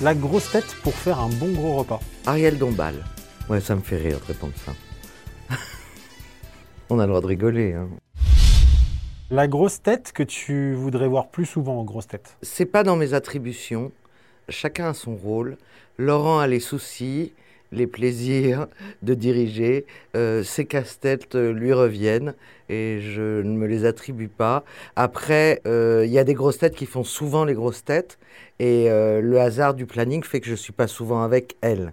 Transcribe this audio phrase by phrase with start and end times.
[0.00, 1.98] La grosse tête pour faire un bon gros repas.
[2.24, 2.94] Ariel Dombal.
[3.50, 4.72] Ouais, ça me fait rire de répondre ça.
[6.88, 7.72] On a le droit de rigoler.
[7.72, 7.88] Hein.
[9.30, 12.36] La grosse tête que tu voudrais voir plus souvent en grosse tête.
[12.42, 13.90] C'est pas dans mes attributions.
[14.48, 15.56] Chacun a son rôle.
[15.98, 17.32] Laurent a les soucis,
[17.72, 18.66] les plaisirs
[19.02, 19.86] de diriger.
[20.16, 22.34] Euh, ses casse-têtes euh, lui reviennent
[22.68, 24.64] et je ne me les attribue pas.
[24.96, 28.18] Après, euh, il y a des grosses têtes qui font souvent les grosses têtes
[28.58, 31.92] et le hasard du planning fait que je ne suis pas souvent avec elles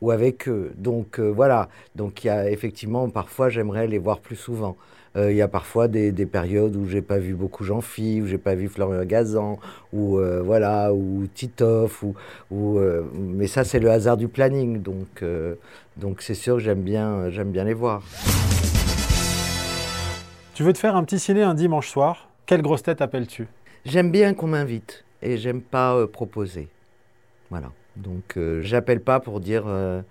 [0.00, 0.72] ou avec eux.
[0.76, 4.76] Donc voilà, donc il y a effectivement parfois j'aimerais les voir plus souvent.
[5.18, 8.54] Il y a parfois des, périodes où j'ai pas vu beaucoup Jean-Phi, où j'ai pas
[8.54, 9.58] vu Florian Gazan,
[9.94, 12.14] ou voilà, ou Titoff, ou,
[12.50, 12.78] ou
[13.14, 15.24] mais ça c'est le hasard du planning, donc
[15.96, 18.02] donc c'est sûr que j'aime bien j'aime bien les voir.
[20.56, 22.30] Tu veux te faire un petit ciné un dimanche soir?
[22.46, 23.46] Quelle grosse tête appelles-tu?
[23.84, 26.70] J'aime bien qu'on m'invite et j'aime pas euh, proposer.
[27.50, 27.72] Voilà.
[27.96, 30.02] Donc euh, j'appelle pas pour dire euh,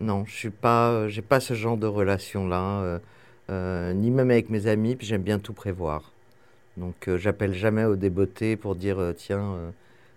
[0.00, 3.00] non, je suis pas, j'ai pas ce genre de relation là,
[3.48, 4.96] ni même avec mes amis.
[4.96, 6.12] Puis j'aime bien tout prévoir.
[6.76, 9.56] Donc j'appelle jamais au débeauté pour dire tiens,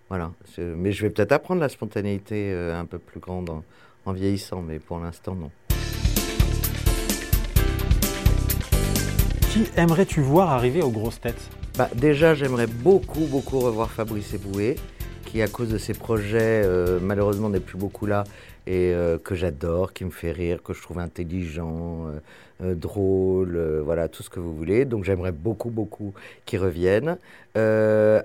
[0.08, 0.32] voilà.
[0.58, 3.50] Mais je vais peut-être apprendre la spontanéité un peu plus grande
[4.04, 5.50] en vieillissant, mais pour l'instant non.
[9.52, 11.50] Qui aimerais-tu voir arriver aux grosses têtes?
[11.76, 14.76] Bah, Déjà, j'aimerais beaucoup, beaucoup revoir Fabrice Eboué,
[15.30, 18.24] qui, à cause de ses projets, euh, malheureusement n'est plus beaucoup là,
[18.66, 22.06] et euh, que j'adore, qui me fait rire, que je trouve intelligent,
[22.62, 24.84] euh, drôle, voilà, tout ce que vous voulez.
[24.84, 26.12] Donc j'aimerais beaucoup, beaucoup
[26.46, 27.16] qu'il revienne.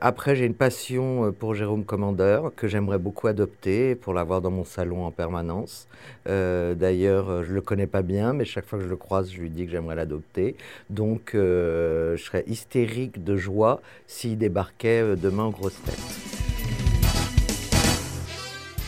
[0.02, 4.66] après, j'ai une passion pour Jérôme Commandeur, que j'aimerais beaucoup adopter pour l'avoir dans mon
[4.66, 5.88] salon en permanence.
[6.26, 9.50] D'ailleurs, je le connais pas bien, mais chaque fois que je le croise, je lui
[9.50, 10.58] dis que j'aimerais l'adopter.
[10.90, 16.25] Donc je serais hystérique de joie s'il débarquait demain en grosse tête.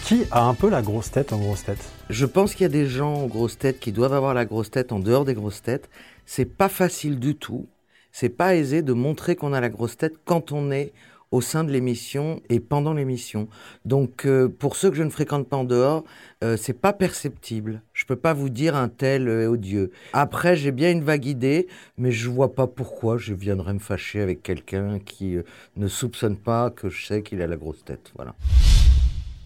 [0.08, 1.92] Qui a un peu la grosse tête en grosse tête?
[2.10, 4.72] Je pense qu'il y a des gens en grosse tête qui doivent avoir la grosse
[4.72, 5.90] tête en dehors des grosses têtes.
[6.26, 7.68] C'est pas facile du tout.
[8.14, 10.94] C'est pas aisé de montrer qu'on a la grosse tête quand on est
[11.32, 13.50] au sein de l'émission et pendant l'émission.
[13.84, 16.06] Donc euh, pour ceux que je ne fréquente pas en dehors,
[16.42, 17.82] euh, c'est pas perceptible.
[17.92, 19.92] Je peux pas vous dire un tel euh, odieux.
[20.14, 24.22] Après, j'ai bien une vague idée, mais je vois pas pourquoi je viendrais me fâcher
[24.22, 25.36] avec quelqu'un qui
[25.76, 28.14] ne soupçonne pas que je sais qu'il a la grosse tête.
[28.16, 28.36] Voilà.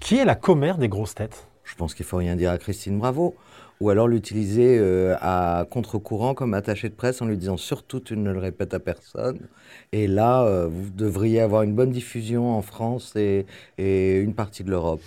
[0.02, 1.48] Qui est la commère des grosses têtes?
[1.64, 3.36] Je pense qu'il faut rien dire à Christine Bravo.
[3.80, 8.18] Ou alors l'utiliser euh, à contre-courant comme attaché de presse en lui disant surtout tu
[8.18, 9.48] ne le répètes à personne.
[9.92, 13.46] Et là, euh, vous devriez avoir une bonne diffusion en France et,
[13.78, 15.02] et une partie de l'Europe.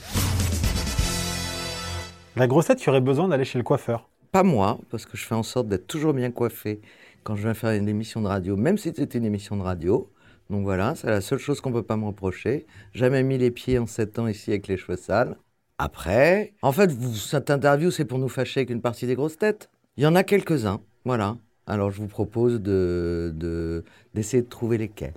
[2.36, 5.24] La grosse tête, tu aurais besoin d'aller chez le coiffeur Pas moi, parce que je
[5.24, 6.80] fais en sorte d'être toujours bien coiffé
[7.24, 10.08] quand je viens faire une émission de radio, même si c'était une émission de radio.
[10.50, 12.66] Donc voilà, c'est la seule chose qu'on ne peut pas me reprocher.
[12.92, 15.36] Jamais mis les pieds en sept ans ici avec les cheveux sales.
[15.78, 19.70] Après, en fait, cette interview, c'est pour nous fâcher avec une partie des grosses têtes.
[19.96, 21.36] Il y en a quelques-uns, voilà.
[21.66, 25.14] Alors je vous propose d'essayer de, d'essayer de trouver lesquels.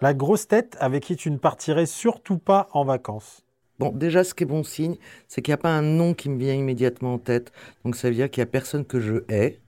[0.00, 3.42] La grosse tête avec qui tu ne partirais surtout pas en vacances
[3.78, 4.96] Bon, déjà, ce qui est bon signe,
[5.28, 7.52] c'est qu'il n'y a pas un nom qui me vient immédiatement en tête.
[7.84, 9.60] Donc ça veut dire qu'il n'y a personne que je hais.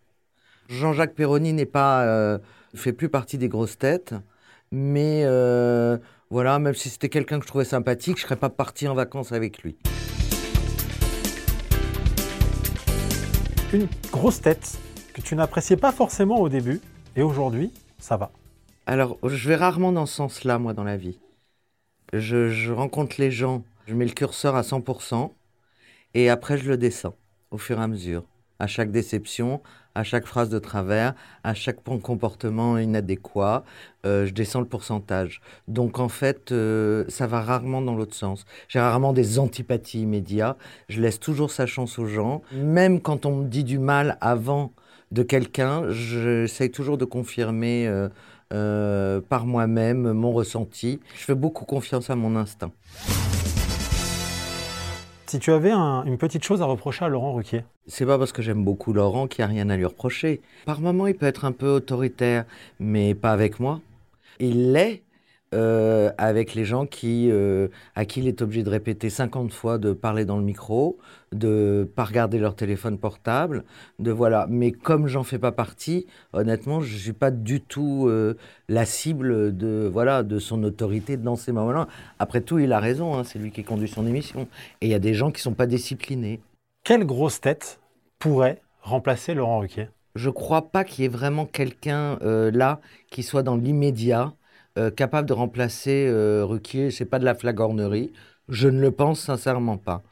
[0.69, 2.39] Jean-Jacques Perroni n'est pas, euh,
[2.75, 4.15] fait plus partie des grosses têtes.
[4.73, 5.99] Mais euh,
[6.31, 8.95] voilà, même si c'était quelqu'un que je trouvais sympathique, je ne serais pas parti en
[8.95, 9.77] vacances avec lui.
[13.73, 14.79] Une grosse tête
[15.13, 16.81] que tu n'appréciais pas forcément au début,
[17.17, 18.31] et aujourd'hui, ça va.
[18.87, 21.19] Alors, je vais rarement dans ce sens-là, moi, dans la vie.
[22.13, 25.33] Je, je, rencontre les gens, je mets le curseur à 100%,
[26.15, 27.17] et après, je le descends
[27.51, 28.25] au fur et à mesure.
[28.61, 29.61] À chaque déception,
[29.95, 33.65] à chaque phrase de travers, à chaque comportement inadéquat,
[34.07, 35.41] euh, je descends le pourcentage.
[35.67, 38.45] Donc en fait, euh, ça va rarement dans l'autre sens.
[38.69, 40.59] J'ai rarement des antipathies immédiates.
[40.89, 42.43] Je laisse toujours sa chance aux gens.
[42.53, 44.73] Même quand on me dit du mal avant
[45.11, 47.89] de quelqu'un, j'essaye toujours de confirmer
[48.53, 51.01] euh, par moi-même mon ressenti.
[51.17, 52.73] Je fais beaucoup confiance à mon instinct.
[55.31, 58.43] Si tu avais une petite chose à reprocher à Laurent Ruquier C'est pas parce que
[58.43, 60.41] j'aime beaucoup Laurent qu'il n'y a rien à lui reprocher.
[60.67, 62.47] Par moments, il peut être un peu autoritaire,
[62.81, 63.81] mais pas avec moi.
[64.41, 65.05] Il l'est,
[65.53, 67.67] euh, avec les gens qui, euh,
[67.97, 70.97] à qui il est obligé de répéter 50 fois de parler dans le micro,
[71.33, 73.65] de pas regarder leur téléphone portable,
[73.99, 74.47] de voilà.
[74.49, 78.37] Mais comme j'en fais pas partie, honnêtement, je suis pas du tout euh,
[78.69, 81.89] la cible de voilà de son autorité dans ces moments-là.
[82.21, 84.47] Après tout, il a raison, hein, c'est lui qui conduit son émission.
[84.81, 86.39] Et il y a des gens qui sont pas disciplinés.
[86.85, 87.81] Quelle grosse tête
[88.21, 89.89] pourrait remplacer Laurent Ruquier?
[90.15, 92.81] Je crois pas qu'il y ait vraiment quelqu'un là
[93.11, 94.33] qui soit dans l'immédiat
[94.79, 96.91] euh, capable de remplacer euh, Ruquier.
[96.91, 98.13] C'est pas de la flagornerie.
[98.49, 100.03] Je ne le pense sincèrement pas.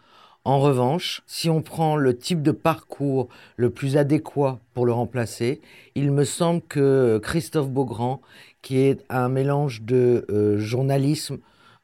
[0.45, 5.61] En revanche, si on prend le type de parcours le plus adéquat pour le remplacer,
[5.95, 8.21] il me semble que Christophe Beaugrand,
[8.63, 11.39] qui est un mélange de euh, journalisme,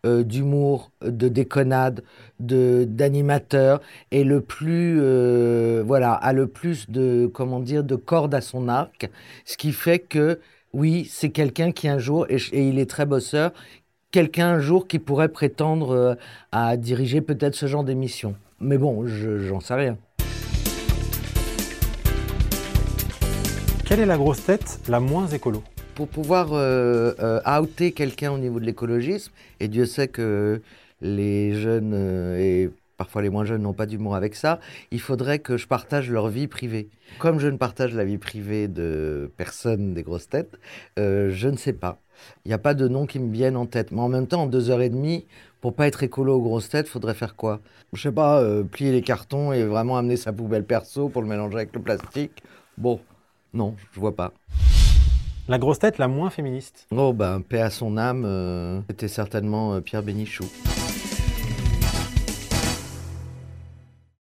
[0.06, 2.02] euh, d'humour, de déconnade,
[2.40, 3.80] de d'animateur,
[4.10, 4.98] est le plus
[5.82, 9.10] voilà a le plus de comment dire de cordes à son arc,
[9.44, 10.40] ce qui fait que
[10.74, 13.52] oui c'est quelqu'un qui un jour et, et il est très bosseur,
[14.10, 16.18] quelqu'un un jour qui pourrait prétendre
[16.52, 18.34] à diriger peut-être ce genre d'émission.
[18.60, 19.96] Mais bon, j'en sais rien.
[23.84, 25.62] Quelle est la grosse tête la moins écolo?
[25.94, 29.30] Pour pouvoir euh, euh, outer quelqu'un au niveau de l'écologisme,
[29.60, 30.62] et Dieu sait que
[31.00, 34.60] les jeunes euh, et parfois les moins jeunes n'ont pas d'humour avec ça,
[34.90, 36.88] il faudrait que je partage leur vie privée.
[37.18, 40.58] Comme je ne partage la vie privée de personne des grosses têtes,
[40.96, 42.00] je ne sais pas.
[42.44, 43.90] Il n'y a pas de nom qui me vienne en tête.
[43.90, 45.26] Mais en même temps, en deux heures et demie,
[45.60, 47.60] pour pas être écolo aux grosses têtes, faudrait faire quoi?
[47.92, 51.28] Je sais pas, euh, plier les cartons et vraiment amener sa poubelle perso pour le
[51.28, 52.42] mélanger avec le plastique?
[52.76, 53.00] Bon,
[53.52, 54.32] non, je vois pas.
[55.46, 59.74] La grosse tête la moins féministe Oh ben, paix à son âme, euh, c'était certainement
[59.74, 60.44] euh, Pierre Bénichou.